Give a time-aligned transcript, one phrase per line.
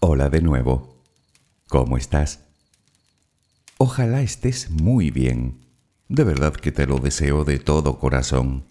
[0.00, 1.02] Hola de nuevo.
[1.68, 2.44] ¿Cómo estás?
[3.78, 5.58] Ojalá estés muy bien.
[6.08, 8.62] De verdad que te lo deseo de todo corazón.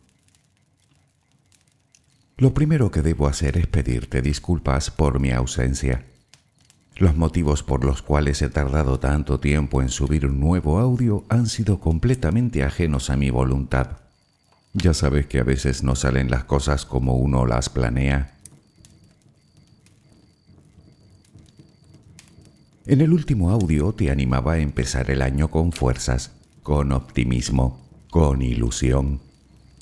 [2.38, 6.06] Lo primero que debo hacer es pedirte disculpas por mi ausencia.
[6.96, 11.48] Los motivos por los cuales he tardado tanto tiempo en subir un nuevo audio han
[11.48, 13.98] sido completamente ajenos a mi voluntad.
[14.72, 18.37] Ya sabes que a veces no salen las cosas como uno las planea.
[22.90, 26.32] En el último audio te animaba a empezar el año con fuerzas,
[26.64, 29.20] con optimismo, con ilusión,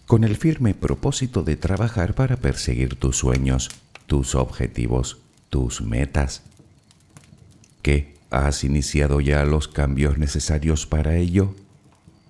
[0.07, 3.69] con el firme propósito de trabajar para perseguir tus sueños,
[4.07, 5.19] tus objetivos,
[5.51, 6.41] tus metas.
[7.83, 8.15] ¿Qué?
[8.31, 11.53] ¿Has iniciado ya los cambios necesarios para ello?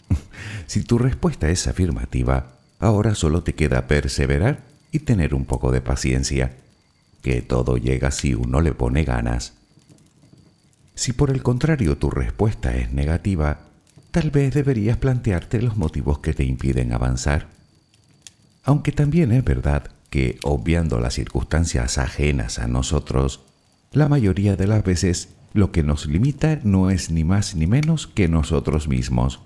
[0.68, 5.80] si tu respuesta es afirmativa, ahora solo te queda perseverar y tener un poco de
[5.80, 6.58] paciencia,
[7.22, 9.54] que todo llega si uno le pone ganas.
[10.96, 13.60] Si por el contrario tu respuesta es negativa,
[14.12, 17.49] tal vez deberías plantearte los motivos que te impiden avanzar.
[18.63, 23.41] Aunque también es verdad que, obviando las circunstancias ajenas a nosotros,
[23.91, 28.07] la mayoría de las veces lo que nos limita no es ni más ni menos
[28.07, 29.41] que nosotros mismos.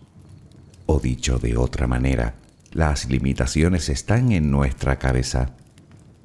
[0.85, 2.35] O dicho de otra manera,
[2.71, 5.55] las limitaciones están en nuestra cabeza.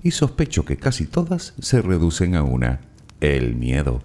[0.03, 2.81] Y sospecho que casi todas se reducen a una,
[3.21, 4.03] el miedo.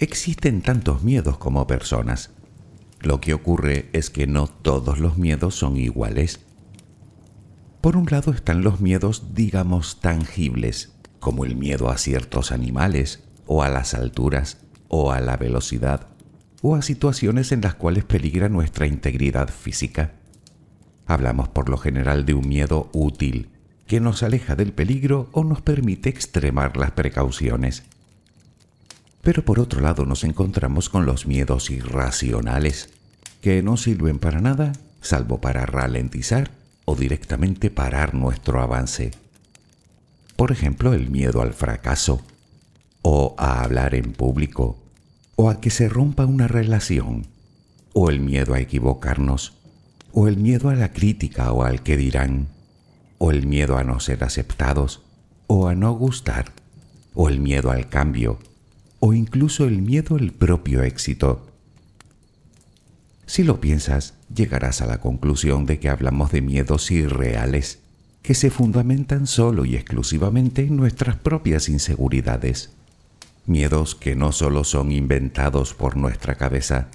[0.00, 2.30] Existen tantos miedos como personas.
[3.00, 6.38] Lo que ocurre es que no todos los miedos son iguales.
[7.80, 13.64] Por un lado están los miedos, digamos, tangibles, como el miedo a ciertos animales, o
[13.64, 16.06] a las alturas, o a la velocidad,
[16.62, 20.12] o a situaciones en las cuales peligra nuestra integridad física.
[21.06, 23.50] Hablamos por lo general de un miedo útil,
[23.88, 27.82] que nos aleja del peligro o nos permite extremar las precauciones.
[29.22, 32.90] Pero por otro lado nos encontramos con los miedos irracionales,
[33.40, 36.50] que no sirven para nada salvo para ralentizar
[36.84, 39.12] o directamente parar nuestro avance.
[40.36, 42.22] Por ejemplo, el miedo al fracaso,
[43.02, 44.78] o a hablar en público,
[45.36, 47.26] o a que se rompa una relación,
[47.92, 49.54] o el miedo a equivocarnos,
[50.12, 52.48] o el miedo a la crítica o al que dirán,
[53.18, 55.02] o el miedo a no ser aceptados,
[55.46, 56.52] o a no gustar,
[57.14, 58.38] o el miedo al cambio,
[59.00, 61.46] o incluso el miedo al propio éxito.
[63.26, 67.78] Si lo piensas, llegarás a la conclusión de que hablamos de miedos irreales,
[68.22, 72.70] que se fundamentan solo y exclusivamente en nuestras propias inseguridades.
[73.46, 76.88] Miedos que no solo son inventados por nuestra cabeza,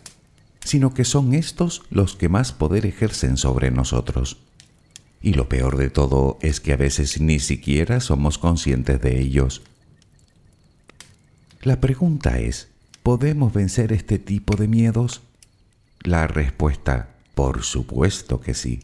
[0.63, 4.37] sino que son estos los que más poder ejercen sobre nosotros.
[5.21, 9.61] Y lo peor de todo es que a veces ni siquiera somos conscientes de ellos.
[11.63, 12.67] La pregunta es,
[13.03, 15.21] ¿podemos vencer este tipo de miedos?
[16.01, 18.81] La respuesta, por supuesto que sí.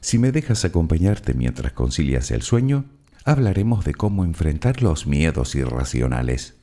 [0.00, 2.86] Si me dejas acompañarte mientras concilias el sueño,
[3.26, 6.54] hablaremos de cómo enfrentar los miedos irracionales.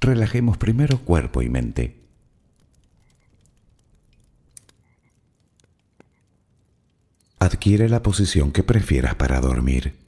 [0.00, 2.00] Relajemos primero cuerpo y mente.
[7.38, 10.07] Adquiere la posición que prefieras para dormir.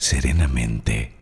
[0.00, 1.19] serenamente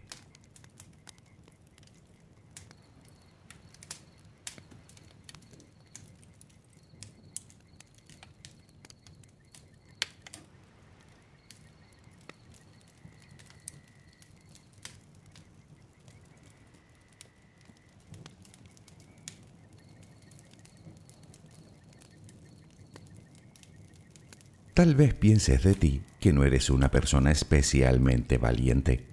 [24.79, 29.05] Tal vez pienses de ti que no eres una persona especialmente valiente.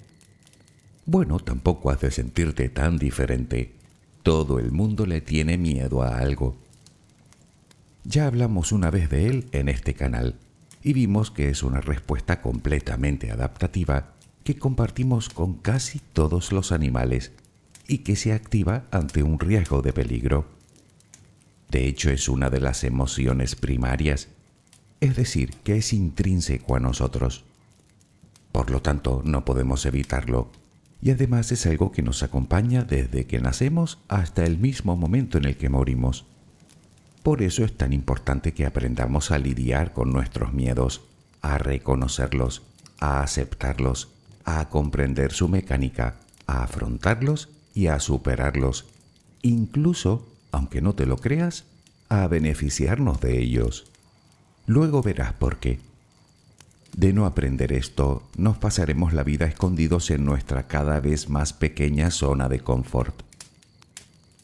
[1.08, 3.74] Bueno, tampoco has de sentirte tan diferente.
[4.22, 6.56] Todo el mundo le tiene miedo a algo.
[8.04, 10.36] Ya hablamos una vez de él en este canal
[10.84, 17.32] y vimos que es una respuesta completamente adaptativa que compartimos con casi todos los animales
[17.88, 20.46] y que se activa ante un riesgo de peligro.
[21.72, 24.30] De hecho, es una de las emociones primarias
[25.02, 27.44] es decir, que es intrínseco a nosotros.
[28.52, 30.50] Por lo tanto, no podemos evitarlo,
[31.02, 35.46] y además es algo que nos acompaña desde que nacemos hasta el mismo momento en
[35.46, 36.26] el que morimos.
[37.22, 41.02] Por eso es tan importante que aprendamos a lidiar con nuestros miedos,
[41.42, 42.64] a reconocerlos,
[43.00, 44.10] a aceptarlos,
[44.46, 46.16] a comprender su mecánica,
[46.48, 48.86] a afrontarlos y a superarlos,
[49.42, 51.66] incluso, aunque no te lo creas,
[52.10, 53.92] a beneficiarnos de ellos.
[54.68, 55.80] Luego verás por qué.
[56.96, 62.10] De no aprender esto, nos pasaremos la vida escondidos en nuestra cada vez más pequeña
[62.10, 63.22] zona de confort.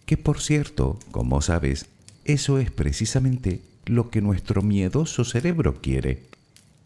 [0.05, 1.87] Que por cierto, como sabes,
[2.25, 6.23] eso es precisamente lo que nuestro miedoso cerebro quiere.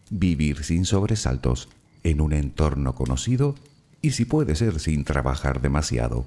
[0.08, 1.68] Vivir sin sobresaltos,
[2.04, 3.56] en un entorno conocido
[4.00, 6.26] y si puede ser sin trabajar demasiado.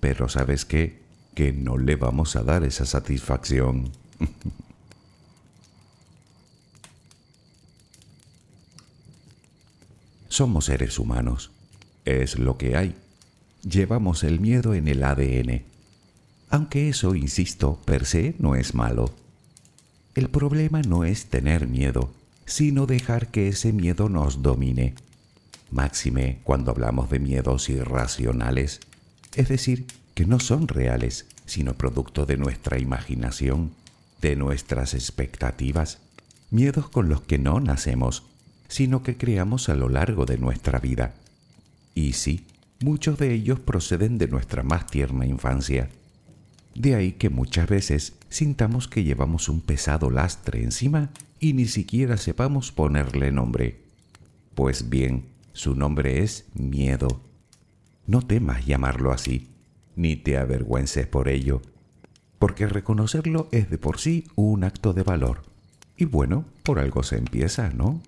[0.00, 1.02] Pero ¿sabes qué?
[1.34, 3.90] Que no le vamos a dar esa satisfacción.
[10.36, 11.50] Somos seres humanos.
[12.04, 12.94] Es lo que hay.
[13.62, 15.62] Llevamos el miedo en el ADN.
[16.50, 19.14] Aunque eso, insisto, per se no es malo.
[20.14, 22.12] El problema no es tener miedo,
[22.44, 24.94] sino dejar que ese miedo nos domine.
[25.70, 28.80] Máxime cuando hablamos de miedos irracionales,
[29.36, 33.70] es decir, que no son reales, sino producto de nuestra imaginación,
[34.20, 35.96] de nuestras expectativas,
[36.50, 38.24] miedos con los que no nacemos,
[38.68, 41.14] sino que creamos a lo largo de nuestra vida.
[41.94, 42.46] Y sí,
[42.80, 45.88] muchos de ellos proceden de nuestra más tierna infancia.
[46.74, 52.16] De ahí que muchas veces sintamos que llevamos un pesado lastre encima y ni siquiera
[52.16, 53.80] sepamos ponerle nombre.
[54.54, 57.22] Pues bien, su nombre es miedo.
[58.06, 59.48] No temas llamarlo así,
[59.96, 61.62] ni te avergüences por ello,
[62.38, 65.42] porque reconocerlo es de por sí un acto de valor.
[65.96, 68.02] Y bueno, por algo se empieza, ¿no?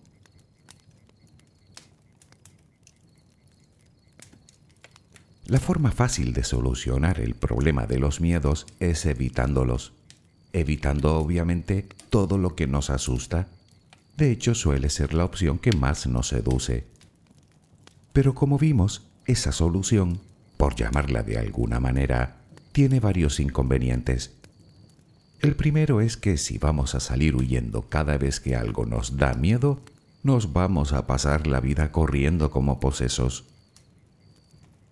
[5.49, 9.95] La forma fácil de solucionar el problema de los miedos es evitándolos,
[10.53, 13.49] evitando obviamente todo lo que nos asusta.
[14.19, 16.85] De hecho, suele ser la opción que más nos seduce.
[18.13, 20.21] Pero como vimos, esa solución,
[20.59, 22.37] por llamarla de alguna manera,
[22.73, 24.35] tiene varios inconvenientes.
[25.41, 29.33] El primero es que si vamos a salir huyendo cada vez que algo nos da
[29.33, 29.81] miedo,
[30.23, 33.47] nos vamos a pasar la vida corriendo como posesos.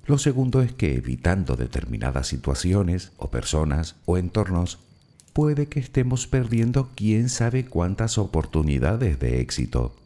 [0.07, 4.79] Lo segundo es que evitando determinadas situaciones o personas o entornos,
[5.33, 9.97] puede que estemos perdiendo quién sabe cuántas oportunidades de éxito.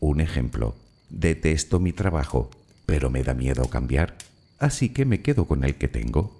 [0.00, 0.74] Un ejemplo,
[1.08, 2.50] detesto mi trabajo,
[2.84, 4.16] pero me da miedo cambiar,
[4.58, 6.36] así que me quedo con el que tengo.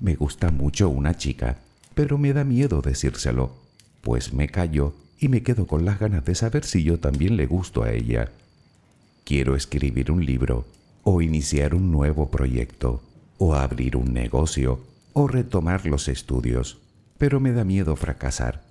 [0.00, 1.58] Me gusta mucho una chica,
[1.94, 3.54] pero me da miedo decírselo,
[4.00, 7.46] pues me callo y me quedo con las ganas de saber si yo también le
[7.46, 8.32] gusto a ella.
[9.24, 10.66] Quiero escribir un libro,
[11.02, 13.02] o iniciar un nuevo proyecto,
[13.38, 14.80] o abrir un negocio,
[15.12, 16.78] o retomar los estudios,
[17.18, 18.62] pero me da miedo fracasar,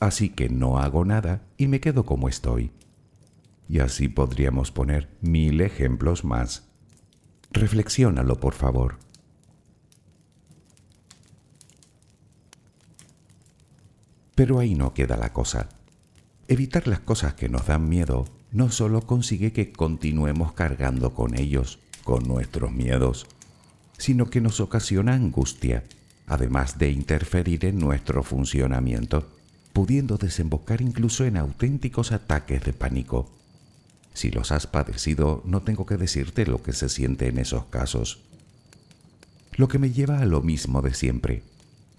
[0.00, 2.70] así que no hago nada y me quedo como estoy.
[3.68, 6.68] Y así podríamos poner mil ejemplos más.
[7.50, 8.98] Reflexiónalo, por favor.
[14.34, 15.68] Pero ahí no queda la cosa.
[16.46, 21.78] Evitar las cosas que nos dan miedo no solo consigue que continuemos cargando con ellos,
[22.04, 23.26] con nuestros miedos,
[23.98, 25.84] sino que nos ocasiona angustia,
[26.26, 29.28] además de interferir en nuestro funcionamiento,
[29.72, 33.30] pudiendo desembocar incluso en auténticos ataques de pánico.
[34.14, 38.20] Si los has padecido, no tengo que decirte lo que se siente en esos casos.
[39.56, 41.42] Lo que me lleva a lo mismo de siempre.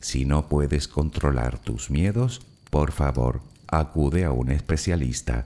[0.02, 5.46] Si no puedes controlar tus miedos, por favor, acude a un especialista.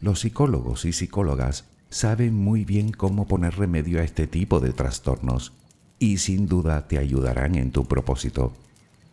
[0.00, 5.52] Los psicólogos y psicólogas saben muy bien cómo poner remedio a este tipo de trastornos
[5.98, 8.54] y sin duda te ayudarán en tu propósito.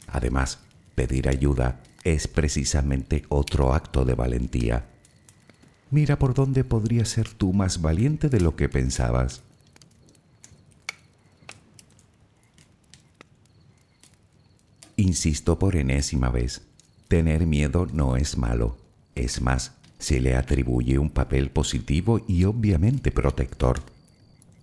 [0.07, 0.59] Además,
[0.95, 4.85] pedir ayuda es precisamente otro acto de valentía.
[5.91, 9.43] Mira por dónde podrías ser tú más valiente de lo que pensabas.
[14.95, 16.61] Insisto por enésima vez,
[17.07, 18.77] tener miedo no es malo,
[19.15, 23.81] es más, se le atribuye un papel positivo y obviamente protector.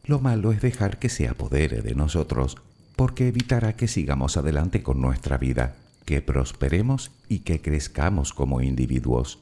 [0.05, 2.57] Lo malo es dejar que se apodere de nosotros,
[2.97, 9.39] porque evitará que sigamos adelante con nuestra vida, que prosperemos y que crezcamos como individuos.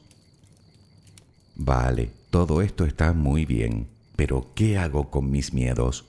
[1.55, 6.05] Vale, todo esto está muy bien, pero ¿qué hago con mis miedos?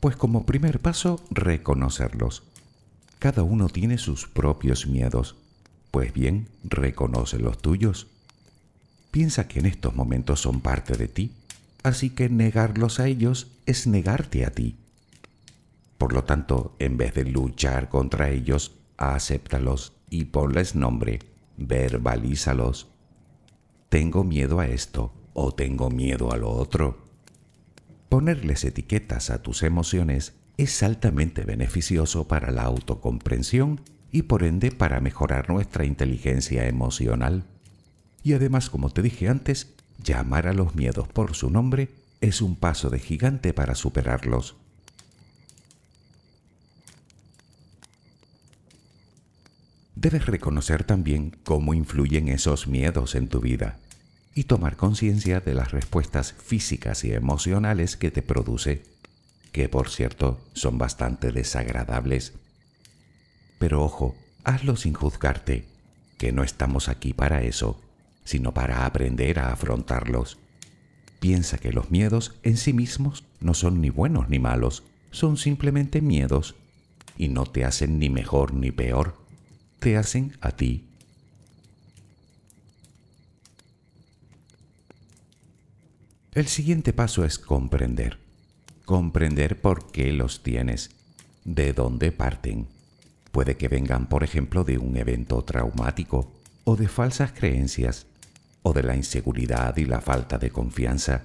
[0.00, 2.42] Pues como primer paso, reconocerlos.
[3.18, 5.36] Cada uno tiene sus propios miedos
[5.90, 8.06] pues bien, reconoce los tuyos.
[9.10, 11.32] Piensa que en estos momentos son parte de ti,
[11.82, 14.76] así que negarlos a ellos es negarte a ti.
[15.98, 21.18] Por lo tanto, en vez de luchar contra ellos, acéptalos y ponles nombre,
[21.56, 22.88] verbalízalos.
[23.88, 27.06] Tengo miedo a esto o tengo miedo a lo otro.
[28.08, 33.80] Ponerles etiquetas a tus emociones es altamente beneficioso para la autocomprensión
[34.12, 37.44] y por ende para mejorar nuestra inteligencia emocional.
[38.22, 41.88] Y además, como te dije antes, llamar a los miedos por su nombre
[42.20, 44.56] es un paso de gigante para superarlos.
[49.94, 53.78] Debes reconocer también cómo influyen esos miedos en tu vida
[54.34, 58.82] y tomar conciencia de las respuestas físicas y emocionales que te produce,
[59.52, 62.32] que por cierto son bastante desagradables
[63.60, 65.66] pero ojo, hazlo sin juzgarte,
[66.16, 67.78] que no estamos aquí para eso.
[68.24, 70.38] sino para aprender a afrontarlos.
[71.20, 76.00] Piensa que los miedos en sí mismos no son ni buenos ni malos, son simplemente
[76.00, 76.54] miedos
[77.18, 79.16] y no te hacen ni mejor ni peor,
[79.80, 80.84] te hacen a ti.
[86.32, 88.18] El siguiente paso es comprender.
[88.84, 90.90] Comprender por qué los tienes,
[91.44, 92.68] de dónde parten.
[93.32, 96.32] Puede que vengan, por ejemplo, de un evento traumático
[96.64, 98.06] o de falsas creencias
[98.62, 101.24] o de la inseguridad y la falta de confianza.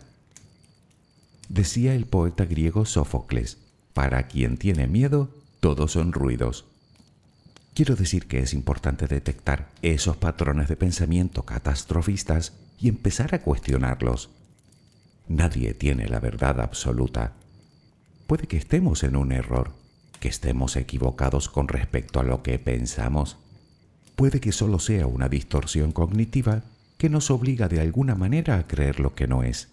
[1.49, 3.57] Decía el poeta griego Sófocles,
[3.93, 6.65] para quien tiene miedo, todos son ruidos.
[7.73, 14.29] Quiero decir que es importante detectar esos patrones de pensamiento catastrofistas y empezar a cuestionarlos.
[15.27, 17.33] Nadie tiene la verdad absoluta.
[18.27, 19.71] Puede que estemos en un error,
[20.25, 23.37] que estemos equivocados con respecto a lo que pensamos.
[24.15, 26.63] Puede que solo sea una distorsión cognitiva
[26.97, 29.69] que nos obliga de alguna manera a creer lo que no es.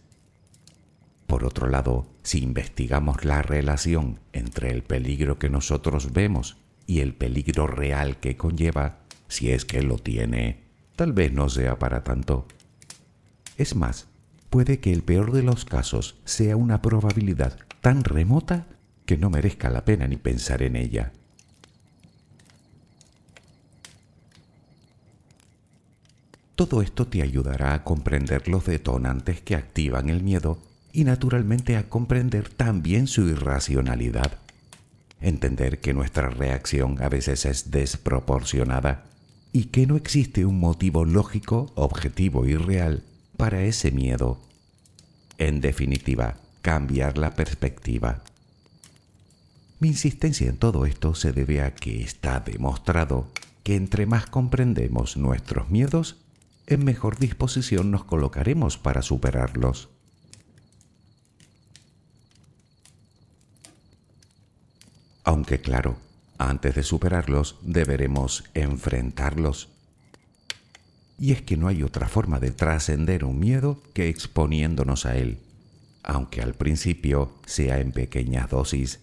[1.27, 7.15] Por otro lado, si investigamos la relación entre el peligro que nosotros vemos y el
[7.15, 10.65] peligro real que conlleva, si es que lo tiene,
[10.97, 12.47] tal vez no sea para tanto.
[13.57, 14.07] Es más,
[14.51, 18.67] puede que el peor de los casos sea una probabilidad tan remota
[19.07, 21.13] que no merezca la pena ni pensar en ella.
[26.55, 30.59] Todo esto te ayudará a comprender los detonantes que activan el miedo
[30.93, 34.39] y naturalmente a comprender también su irracionalidad.
[35.21, 39.05] Entender que nuestra reacción a veces es desproporcionada
[39.53, 43.03] y que no existe un motivo lógico, objetivo y real
[43.37, 44.39] para ese miedo.
[45.39, 48.23] En definitiva, cambiar la perspectiva.
[49.83, 53.27] Mi insistencia en todo esto se debe a que está demostrado
[53.65, 56.19] que entre más comprendemos nuestros miedos,
[56.69, 59.89] en mejor disposición nos colocaremos para superarlos.
[65.25, 65.97] Aunque claro,
[66.39, 69.69] antes de superarlos deberemos enfrentarlos.
[71.19, 75.41] Y es que no hay otra forma de trascender un miedo que exponiéndonos a él,
[76.05, 79.01] aunque al principio sea en pequeñas dosis,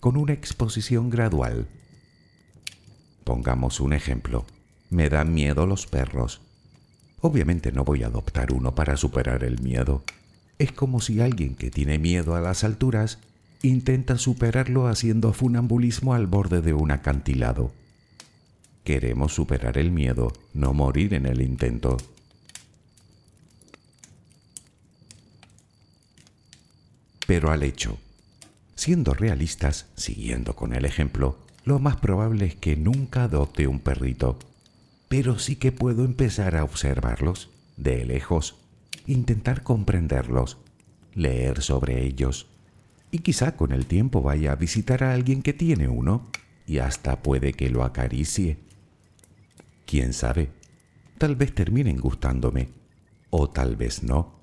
[0.00, 1.66] con una exposición gradual.
[3.24, 4.46] Pongamos un ejemplo.
[4.90, 6.40] Me dan miedo los perros.
[7.20, 10.04] Obviamente no voy a adoptar uno para superar el miedo.
[10.58, 13.18] Es como si alguien que tiene miedo a las alturas
[13.62, 17.72] intenta superarlo haciendo funambulismo al borde de un acantilado.
[18.84, 21.96] Queremos superar el miedo, no morir en el intento.
[27.26, 27.98] Pero al hecho,
[28.78, 34.38] siendo realistas, siguiendo con el ejemplo, lo más probable es que nunca adopte un perrito
[35.08, 38.56] pero sí que puedo empezar a observarlos de lejos,
[39.06, 40.58] intentar comprenderlos,
[41.14, 42.46] leer sobre ellos,
[43.10, 46.28] y quizá con el tiempo vaya a visitar a alguien que tiene uno
[46.66, 48.58] y hasta puede que lo acaricie.
[49.86, 50.50] ¿Quién sabe?
[51.16, 52.68] Tal vez terminen gustándome,
[53.30, 54.38] o tal vez no.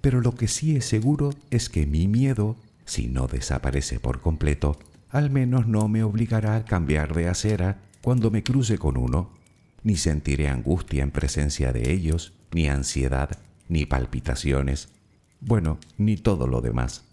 [0.00, 2.56] Pero lo que sí es seguro es que mi miedo,
[2.86, 4.78] si no desaparece por completo,
[5.10, 9.36] al menos no me obligará a cambiar de acera cuando me cruce con uno
[9.86, 14.88] ni sentiré angustia en presencia de ellos, ni ansiedad, ni palpitaciones,
[15.40, 17.04] bueno, ni todo lo demás.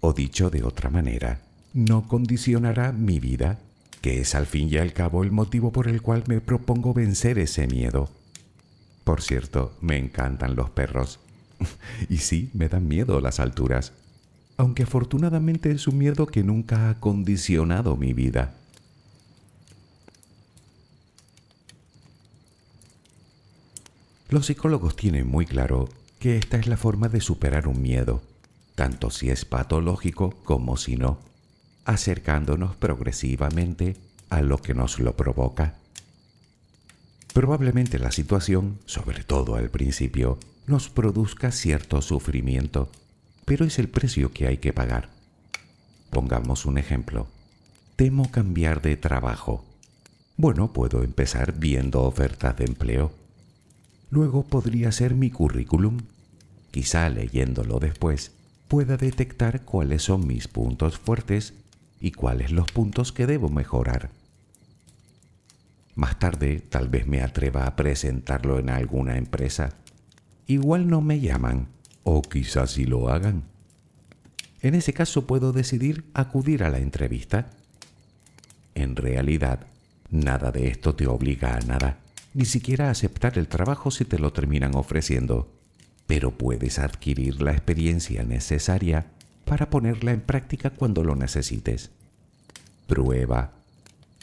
[0.00, 1.40] O dicho de otra manera,
[1.72, 3.58] no condicionará mi vida,
[4.02, 7.38] que es al fin y al cabo el motivo por el cual me propongo vencer
[7.38, 8.10] ese miedo.
[9.02, 11.20] Por cierto, me encantan los perros.
[12.10, 13.94] y sí, me dan miedo las alturas,
[14.56, 18.54] aunque afortunadamente es un miedo que nunca ha condicionado mi vida.
[24.28, 25.88] Los psicólogos tienen muy claro
[26.18, 28.22] que esta es la forma de superar un miedo,
[28.74, 31.18] tanto si es patológico como si no,
[31.84, 33.96] acercándonos progresivamente
[34.28, 35.74] a lo que nos lo provoca.
[37.32, 42.90] Probablemente la situación, sobre todo al principio, nos produzca cierto sufrimiento,
[43.46, 45.08] pero es el precio que hay que pagar.
[46.10, 47.28] Pongamos un ejemplo.
[47.96, 49.64] Temo cambiar de trabajo.
[50.36, 53.26] Bueno, puedo empezar viendo ofertas de empleo
[54.10, 55.98] Luego podría ser mi currículum.
[56.70, 58.32] Quizá leyéndolo después
[58.68, 61.54] pueda detectar cuáles son mis puntos fuertes
[62.00, 64.10] y cuáles los puntos que debo mejorar.
[65.94, 69.70] Más tarde tal vez me atreva a presentarlo en alguna empresa.
[70.46, 71.68] Igual no me llaman,
[72.06, 73.44] o quizás sí lo hagan.
[74.62, 77.50] En ese caso puedo decidir acudir a la entrevista.
[78.74, 79.66] En realidad,
[80.10, 81.98] nada de esto te obliga a nada
[82.36, 85.50] ni siquiera aceptar el trabajo si te lo terminan ofreciendo,
[86.06, 89.06] pero puedes adquirir la experiencia necesaria
[89.46, 91.92] para ponerla en práctica cuando lo necesites.
[92.86, 93.54] Prueba,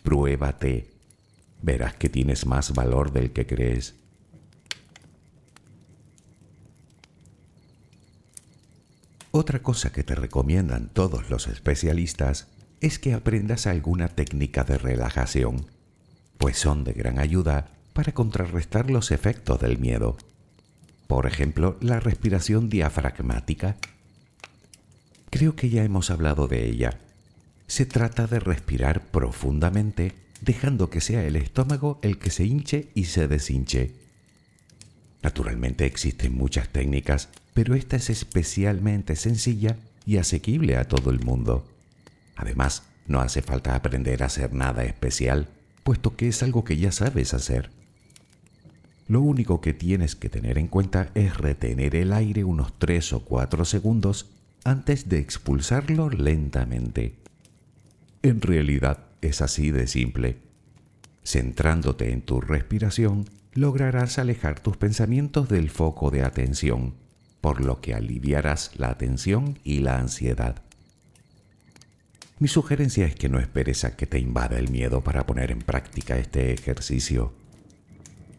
[0.04, 0.92] pruébate.
[1.64, 3.96] Verás que tienes más valor del que crees.
[9.36, 12.50] Otra cosa que te recomiendan todos los especialistas
[12.82, 15.66] es que aprendas alguna técnica de relajación,
[16.38, 20.18] pues son de gran ayuda para contrarrestar los efectos del miedo.
[21.08, 23.78] Por ejemplo, la respiración diafragmática.
[25.32, 27.00] Creo que ya hemos hablado de ella.
[27.66, 33.06] Se trata de respirar profundamente, dejando que sea el estómago el que se hinche y
[33.06, 34.03] se deshinche.
[35.24, 41.66] Naturalmente existen muchas técnicas, pero esta es especialmente sencilla y asequible a todo el mundo.
[42.36, 45.48] Además, no hace falta aprender a hacer nada especial,
[45.84, 47.70] puesto que es algo que ya sabes hacer.
[49.08, 53.26] Lo único que tienes que tener en cuenta es retener el aire unos 3 o
[53.26, 54.30] 4 segundos
[54.64, 57.16] antes de expulsarlo lentamente.
[58.24, 60.38] En realidad es así de simple.
[61.24, 66.96] Centrándote en tu respiración, lograrás alejar tus pensamientos del foco de atención,
[67.42, 70.64] por lo que aliviarás la tensión y la ansiedad.
[72.40, 75.60] Mi sugerencia es que no esperes a que te invada el miedo para poner en
[75.60, 77.34] práctica este ejercicio.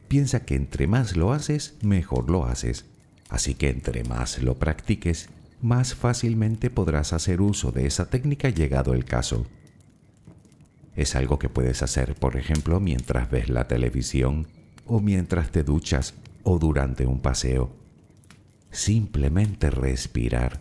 [0.09, 2.87] Piensa que entre más lo haces, mejor lo haces.
[3.31, 5.31] Así que entre más lo practiques,
[5.63, 9.47] más fácilmente podrás hacer uso de esa técnica llegado el caso.
[10.95, 14.47] Es algo que puedes hacer, por ejemplo, mientras ves la televisión
[14.87, 17.71] o mientras te duchas o durante un paseo.
[18.71, 20.61] Simplemente respirar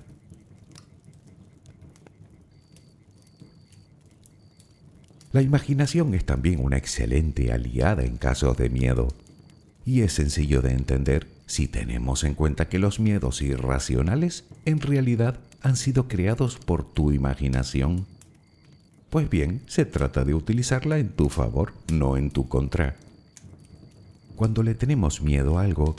[5.33, 9.07] La imaginación es también una excelente aliada en casos de miedo,
[9.83, 15.39] y es sencillo de entender si tenemos en cuenta que los miedos irracionales en realidad
[15.63, 18.05] han sido creados por tu imaginación.
[19.09, 22.95] Pues bien, se trata de utilizarla en tu favor, no en tu contra.
[24.35, 25.95] Cuando le tenemos miedo a algo,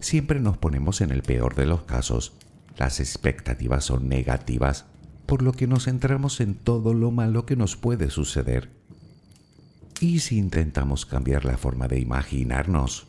[0.00, 2.32] siempre nos ponemos en el peor de los casos.
[2.78, 4.86] Las expectativas son negativas
[5.26, 8.70] por lo que nos centramos en todo lo malo que nos puede suceder.
[9.98, 13.06] ¿Y si intentamos cambiar la forma de imaginarnos?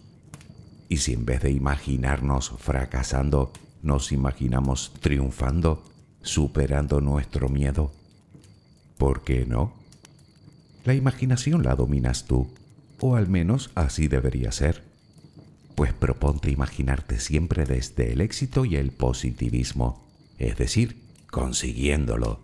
[0.90, 5.84] ¿Y si en vez de imaginarnos fracasando, nos imaginamos triunfando,
[6.22, 7.92] superando nuestro miedo?
[8.98, 9.74] ¿Por qué no?
[10.86, 12.48] La imaginación la dominas tú,
[13.06, 14.82] o al menos así debería ser.
[15.76, 22.40] Pues proponte imaginarte siempre desde el éxito y el positivismo, es decir, consiguiéndolo.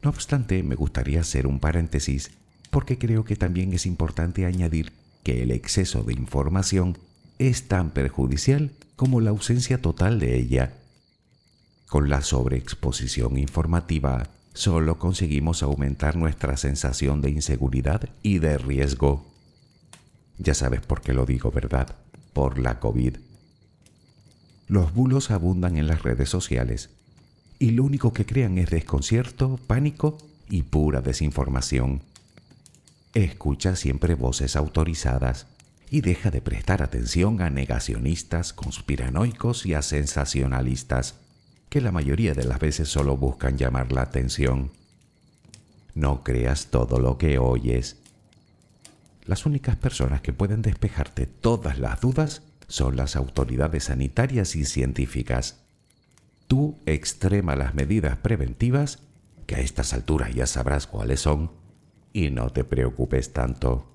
[0.00, 2.30] No obstante, me gustaría hacer un paréntesis
[2.70, 4.92] porque creo que también es importante añadir
[5.24, 6.96] que el exceso de información
[7.40, 10.74] es tan perjudicial como la ausencia total de ella.
[11.88, 19.26] Con la sobreexposición informativa solo conseguimos aumentar nuestra sensación de inseguridad y de riesgo.
[20.38, 21.96] Ya sabes por qué lo digo, ¿verdad?
[22.34, 23.16] Por la COVID.
[24.68, 26.90] Los bulos abundan en las redes sociales
[27.58, 30.18] y lo único que crean es desconcierto, pánico
[30.50, 32.02] y pura desinformación.
[33.14, 35.46] Escucha siempre voces autorizadas
[35.90, 41.14] y deja de prestar atención a negacionistas, conspiranoicos y a sensacionalistas,
[41.70, 44.72] que la mayoría de las veces solo buscan llamar la atención.
[45.94, 47.96] No creas todo lo que oyes.
[49.24, 55.60] Las únicas personas que pueden despejarte todas las dudas son las autoridades sanitarias y científicas.
[56.48, 58.98] Tú extrema las medidas preventivas,
[59.46, 61.52] que a estas alturas ya sabrás cuáles son,
[62.12, 63.86] y no te preocupes tanto.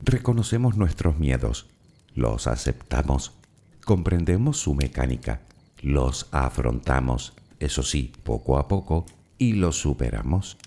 [0.00, 1.68] Reconocemos nuestros miedos,
[2.14, 3.32] los aceptamos,
[3.84, 5.42] comprendemos su mecánica,
[5.80, 9.06] los afrontamos, eso sí, poco a poco,
[9.38, 10.58] y los superamos.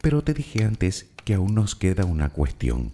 [0.00, 2.92] Pero te dije antes que aún nos queda una cuestión,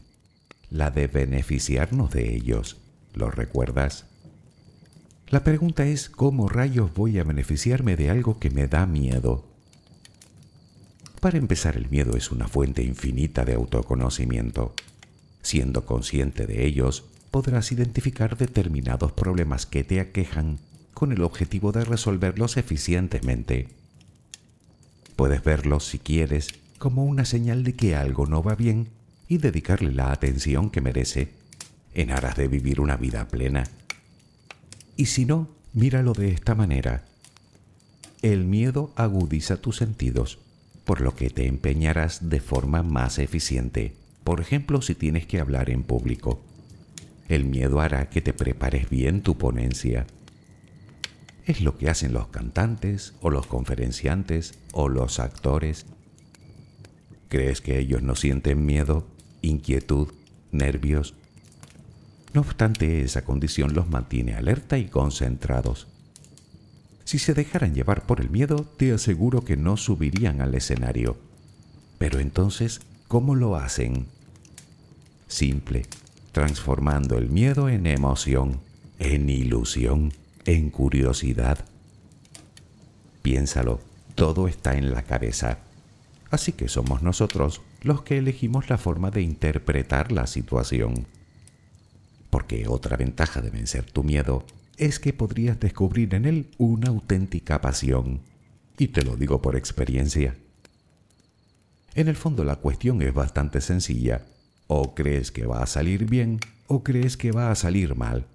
[0.71, 2.79] la de beneficiarnos de ellos.
[3.15, 4.07] ¿Lo recuerdas?
[5.29, 9.45] La pregunta es cómo rayos voy a beneficiarme de algo que me da miedo.
[11.21, 14.75] Para empezar, el miedo es una fuente infinita de autoconocimiento.
[15.43, 20.61] Siendo consciente de ellos, podrás identificar determinados problemas que te aquejan
[20.93, 23.71] con el objetivo de resolverlos eficientemente.
[25.17, 28.87] Puedes verlos, si quieres, como una señal de que algo no va bien
[29.27, 31.33] y dedicarle la atención que merece
[31.93, 33.65] en aras de vivir una vida plena.
[34.97, 37.05] Y si no, míralo de esta manera.
[38.23, 40.39] el miedo agudiza tus sentidos,
[40.85, 43.97] por lo que te empeñarás de forma más eficiente.
[44.23, 46.41] Por ejemplo, si tienes que hablar en público.
[47.29, 50.07] El miedo hará que te prepares bien tu ponencia.
[51.47, 55.87] Es lo que hacen los cantantes o los conferenciantes o los actores.
[57.29, 59.07] ¿Crees que ellos no sienten miedo,
[59.43, 60.13] inquietud,
[60.53, 61.15] nervios?
[62.33, 65.87] No obstante, esa condición los mantiene alerta y concentrados.
[67.05, 71.17] Si se dejaran llevar por el miedo, te aseguro que no subirían al escenario.
[71.99, 74.07] Pero entonces, ¿cómo lo hacen?
[75.29, 75.87] Simple,
[76.35, 78.61] transformando el miedo en emoción,
[78.99, 80.13] en ilusión,
[80.45, 81.65] en curiosidad.
[83.23, 83.81] Piénsalo,
[84.17, 85.59] todo está en la cabeza.
[86.33, 91.07] Así que somos nosotros los que elegimos la forma de interpretar la situación.
[92.31, 94.45] Porque otra ventaja de vencer tu miedo
[94.77, 98.23] es que podrías descubrir en él una auténtica pasión.
[98.77, 100.35] Y te lo digo por experiencia.
[101.95, 104.27] En el fondo la cuestión es bastante sencilla.
[104.67, 108.27] O crees que va a salir bien o crees que va a salir mal.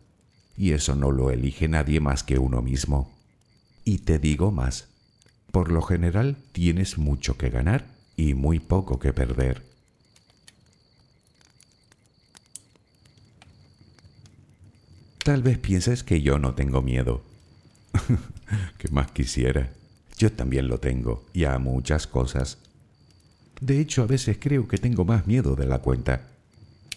[0.58, 3.12] Y eso no lo elige nadie más que uno mismo.
[3.86, 4.88] Y te digo más.
[5.52, 9.64] Por lo general tienes mucho que ganar y muy poco que perder.
[15.24, 17.22] Tal vez pienses que yo no tengo miedo.
[18.78, 19.72] ¿Qué más quisiera?
[20.18, 22.58] Yo también lo tengo, y a muchas cosas.
[23.62, 26.28] De hecho, a veces creo que tengo más miedo de la cuenta.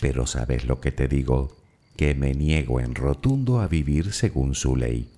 [0.00, 1.56] Pero ¿sabes lo que te digo?
[1.96, 5.08] Que me niego en rotundo a vivir según su ley.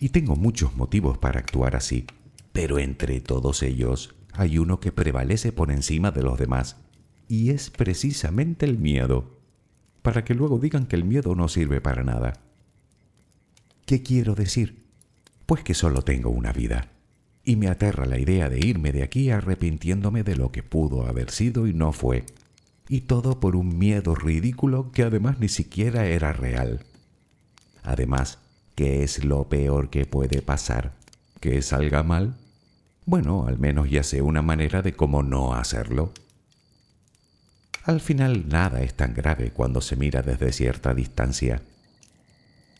[0.00, 2.06] Y tengo muchos motivos para actuar así.
[2.52, 6.76] Pero entre todos ellos hay uno que prevalece por encima de los demás.
[7.28, 9.38] Y es precisamente el miedo
[10.02, 12.34] para que luego digan que el miedo no sirve para nada.
[13.86, 14.84] ¿Qué quiero decir?
[15.46, 16.90] Pues que solo tengo una vida,
[17.44, 21.30] y me aterra la idea de irme de aquí arrepintiéndome de lo que pudo haber
[21.30, 22.24] sido y no fue,
[22.88, 26.84] y todo por un miedo ridículo que además ni siquiera era real.
[27.82, 28.38] Además,
[28.74, 30.92] ¿qué es lo peor que puede pasar?
[31.40, 32.34] ¿Que salga mal?
[33.06, 36.12] Bueno, al menos ya sé una manera de cómo no hacerlo.
[37.84, 41.60] Al final nada es tan grave cuando se mira desde cierta distancia.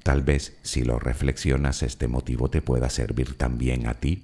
[0.03, 4.23] Tal vez si lo reflexionas este motivo te pueda servir también a ti.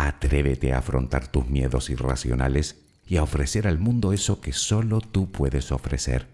[0.00, 5.32] Atrévete a afrontar tus miedos irracionales y a ofrecer al mundo eso que solo tú
[5.32, 6.28] puedes ofrecer.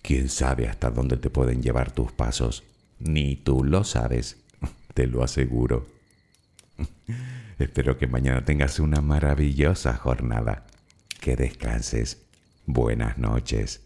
[0.00, 2.64] ¿Quién sabe hasta dónde te pueden llevar tus pasos?
[2.98, 4.38] Ni tú lo sabes,
[4.94, 5.86] te lo aseguro.
[7.58, 10.66] Espero que mañana tengas una maravillosa jornada.
[11.20, 12.22] Que descanses.
[12.64, 13.85] Buenas noches.